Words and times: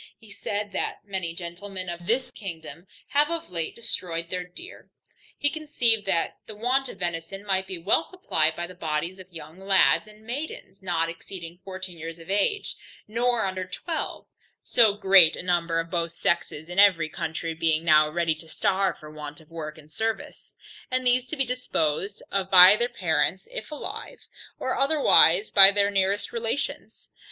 He 0.17 0.31
said, 0.31 0.71
that 0.71 1.05
many 1.05 1.35
gentlemen 1.35 1.87
of 1.87 2.07
this 2.07 2.31
kingdom, 2.31 2.87
having 3.09 3.35
of 3.35 3.51
late 3.51 3.75
destroyed 3.75 4.31
their 4.31 4.43
deer, 4.43 4.89
he 5.37 5.47
conceived 5.47 6.07
that 6.07 6.39
the 6.47 6.55
want 6.55 6.89
of 6.89 6.97
venison 6.97 7.45
might 7.45 7.67
be 7.67 7.77
well 7.77 8.01
supplied 8.01 8.55
by 8.55 8.65
the 8.65 8.73
bodies 8.73 9.19
of 9.19 9.31
young 9.31 9.59
lads 9.59 10.07
and 10.07 10.25
maidens, 10.25 10.81
not 10.81 11.07
exceeding 11.07 11.59
fourteen 11.63 11.99
years 11.99 12.17
of 12.17 12.31
age, 12.31 12.75
nor 13.07 13.45
under 13.45 13.63
twelve; 13.63 14.25
so 14.63 14.95
great 14.95 15.35
a 15.35 15.43
number 15.43 15.79
of 15.79 15.91
both 15.91 16.15
sexes 16.15 16.67
in 16.67 16.79
every 16.79 17.07
county 17.07 17.53
being 17.53 17.85
now 17.85 18.09
ready 18.09 18.33
to 18.33 18.47
starve 18.47 18.97
for 18.97 19.11
want 19.11 19.39
of 19.39 19.51
work 19.51 19.77
and 19.77 19.91
service: 19.91 20.55
and 20.89 21.05
these 21.05 21.27
to 21.27 21.35
be 21.37 21.45
disposed 21.45 22.23
of 22.31 22.49
by 22.49 22.75
their 22.75 22.89
parents 22.89 23.47
if 23.51 23.69
alive, 23.69 24.25
or 24.57 24.75
otherwise 24.75 25.51
by 25.51 25.69
their 25.71 25.91
nearest 25.91 26.31
relations. 26.33 27.11